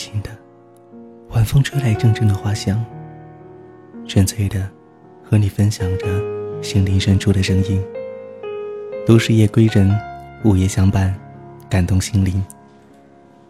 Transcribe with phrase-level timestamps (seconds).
[0.00, 0.30] 轻的，
[1.28, 2.82] 晚风吹来阵阵的花香，
[4.08, 4.66] 纯粹的
[5.22, 6.06] 和你分享着
[6.62, 7.78] 心灵深处的声音。
[9.06, 9.94] 都市夜归人，
[10.42, 11.14] 午夜相伴，
[11.68, 12.42] 感动心灵。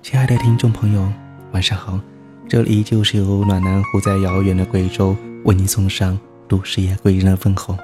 [0.02, 1.08] 亲爱的听众朋友，
[1.52, 2.00] 晚上好，
[2.48, 7.76] 这里依旧是由暖男湖在遥远的贵州为您送上都市夜归人的问候。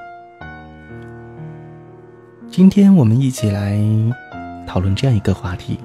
[2.51, 3.79] 今天我们一起来
[4.67, 5.79] 讨论这样一个话题。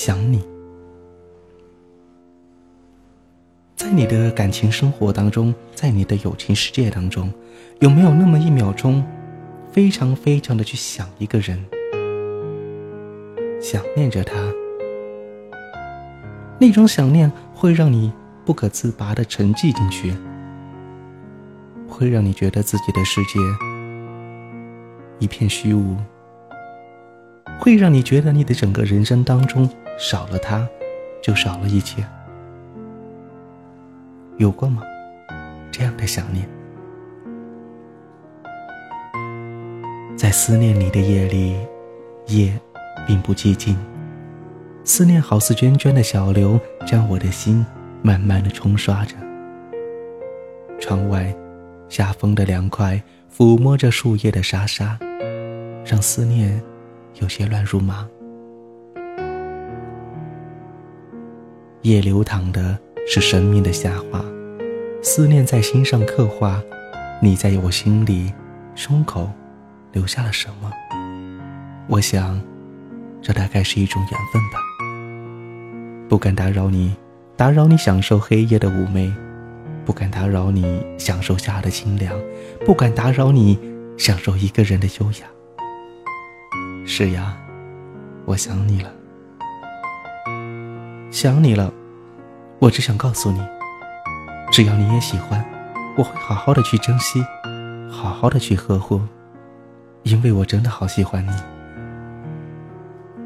[0.00, 0.40] 想你，
[3.74, 7.28] 在你的感情生活当中，在你的友情世界当中，
[7.80, 9.04] 有没有那么一秒钟，
[9.72, 11.58] 非常非常的去想一个人，
[13.60, 14.36] 想念着他？
[16.60, 18.12] 那种想念会让你
[18.44, 20.14] 不可自拔的沉寂进去，
[21.88, 23.40] 会让你觉得自己的世界
[25.18, 25.96] 一片虚无，
[27.58, 29.68] 会让你觉得你的整个人生当中。
[29.98, 30.66] 少了他，
[31.20, 32.04] 就少了一切。
[34.36, 34.82] 有过吗？
[35.72, 36.48] 这样的想念，
[40.16, 41.56] 在思念你的夜里，
[42.26, 42.58] 夜
[43.06, 43.76] 并不寂静。
[44.84, 47.66] 思念好似涓涓的小流，将我的心
[48.00, 49.16] 慢慢的冲刷着。
[50.80, 51.34] 窗外，
[51.88, 53.02] 夏风的凉快
[53.36, 54.96] 抚摸着树叶的沙沙，
[55.84, 56.62] 让思念
[57.20, 58.08] 有些乱如麻。
[61.88, 64.22] 夜流淌的是生命的夏花，
[65.02, 66.62] 思念在心上刻画，
[67.22, 68.30] 你在我心里，
[68.74, 69.30] 胸口
[69.92, 70.70] 留下了什么？
[71.88, 72.38] 我想，
[73.22, 74.60] 这大概是一种缘分吧。
[76.10, 76.94] 不敢打扰你，
[77.38, 79.10] 打扰你享受黑夜的妩媚；
[79.86, 82.14] 不敢打扰你享受夏的清凉；
[82.66, 83.58] 不敢打扰你
[83.96, 85.26] 享受一个人的优雅。
[86.84, 87.34] 是呀，
[88.26, 88.92] 我想你了。
[91.10, 91.72] 想你了，
[92.60, 93.40] 我只想告诉你，
[94.50, 95.44] 只要你也喜欢，
[95.96, 97.24] 我会好好的去珍惜，
[97.88, 99.00] 好好的去呵护，
[100.02, 101.30] 因为我真的好喜欢你。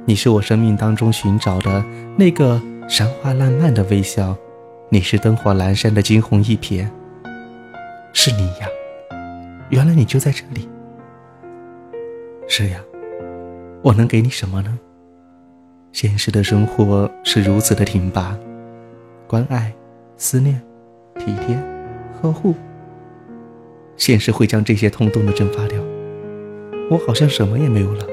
[0.05, 1.83] 你是我生命当中寻找的
[2.15, 4.37] 那个山花烂漫的微笑，
[4.91, 6.87] 你是灯火阑珊的惊鸿一瞥，
[8.13, 8.69] 是你呀，
[9.71, 10.69] 原来你就在这里。
[12.47, 12.79] 是呀，
[13.83, 14.79] 我能给你什么呢？
[15.91, 18.37] 现实的生活是如此的挺拔，
[19.33, 19.73] 关爱、
[20.19, 20.61] 思念、
[21.19, 21.59] 体贴、
[22.21, 22.55] 呵护。
[23.97, 25.81] 现实会将这些通通的蒸发掉，
[26.91, 28.05] 我好像什么也没有了。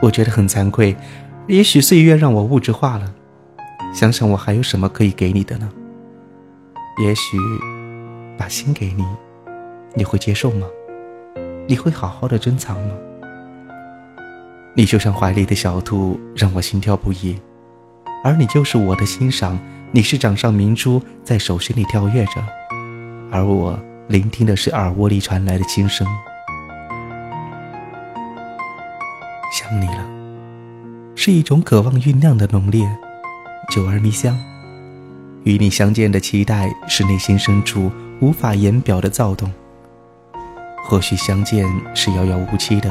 [0.00, 0.94] 我觉得很惭愧，
[1.48, 3.12] 也许岁月让我物质化了。
[3.92, 5.68] 想想我还有什么可以给你的呢？
[7.02, 7.36] 也许
[8.38, 9.04] 把心给你，
[9.92, 10.68] 你会接受吗？
[11.66, 12.94] 你会好好的珍藏吗？
[14.76, 17.34] 你就像怀里的小兔，让我心跳不已；
[18.22, 19.58] 而你就是我的欣赏，
[19.94, 22.42] 你是掌上明珠，在手心里跳跃着，
[23.30, 26.06] 而我聆听的是耳窝里传来的轻声。
[29.52, 30.06] 想你了，
[31.14, 32.88] 是一种渴望酝酿的浓烈，
[33.70, 34.34] 久而弥香。
[35.44, 39.52] 与你相见的期待，是内心深处无法言表的躁动。
[40.86, 42.90] 或许相见是遥遥无期的。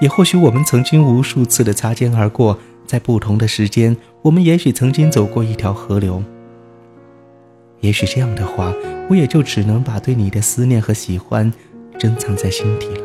[0.00, 6.22] 也或许我们曾经无数次的擦肩而过，在不同的时间，我们也许曾经走过一条河流。
[7.80, 8.72] 也许这样的话，
[9.10, 11.52] 我也就只能把对你的思念和喜欢
[11.98, 13.02] 珍藏在心底了。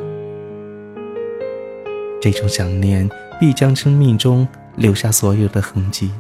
[2.22, 6.12] 这种想念必将生命中留下所有的痕迹。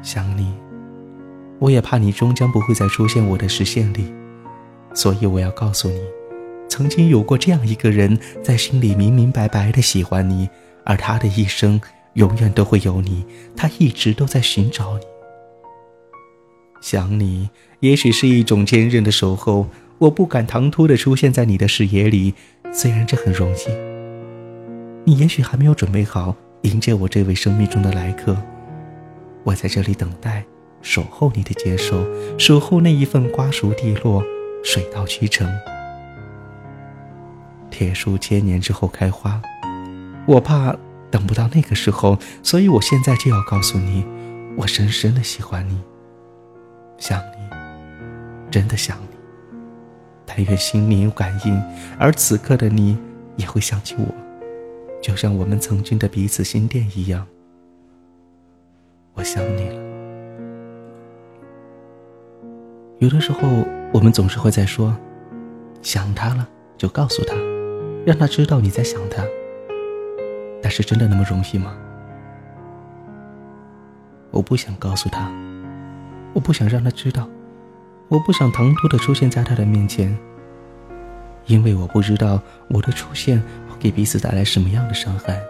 [0.00, 0.54] 想你，
[1.58, 4.12] 我也怕你终将不会再出现我的视线里，
[4.94, 6.00] 所以我要告诉你。
[6.68, 10.48] 曾经有过这样一个人，在心里明明白白的喜欢你，
[10.88, 11.78] 而他的一生
[12.14, 15.04] 永远都会有你，他一直都在寻找你。
[16.80, 17.50] 想你，
[17.80, 19.68] 也许是一种坚韧的守候，
[19.98, 22.32] 我不敢唐突的出现在你的视野里，
[22.72, 23.58] 虽然这很容易。
[25.04, 28.34] 你也许还没有准备好迎接我这位生命中的来客，
[29.44, 30.42] 我在这里等待，
[30.80, 32.02] 守候你的接受，
[32.38, 34.22] 守候那一份瓜熟蒂落，
[34.64, 35.46] 水到渠成。
[37.70, 39.40] 铁树千年之后开花，
[40.28, 40.76] 我怕
[41.10, 44.04] 等不到那个时候，所以我现在就要告诉你，
[44.58, 45.80] 我深深的喜欢你，
[46.98, 47.56] 想你，
[48.50, 49.16] 真的想你。
[50.26, 51.58] 但愿心灵有感应，
[51.98, 52.98] 而此刻的你
[53.36, 54.04] 也会想起我，
[55.00, 57.26] 就像我们曾经的彼此心电一样。
[59.14, 59.88] 我想你了。
[62.98, 63.48] 有的时候，
[63.94, 64.94] 我们总是会在说，
[65.80, 66.46] 想他了
[66.76, 67.34] 就告诉他。
[68.04, 69.24] 让他知道你在想他，
[70.62, 71.76] 但是真的那么容易吗？
[74.30, 75.30] 我不想告诉他，
[76.34, 77.28] 我不想让他知道，
[78.08, 80.16] 我不想唐突的出现在他的面前，
[81.46, 85.40] 因为我不知道我的出现会给彼此带来什么样的伤害。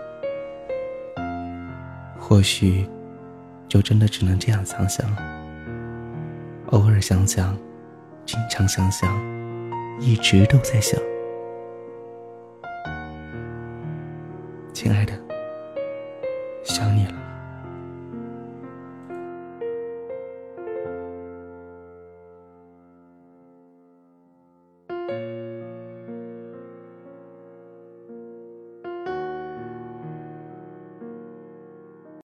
[2.18, 2.88] 或许，
[3.68, 5.04] 就真的只能这样想想。
[6.66, 7.56] 偶尔想想，
[8.24, 9.18] 经常想想，
[9.98, 11.00] 一直都在想。
[14.80, 15.27] 亲爱的。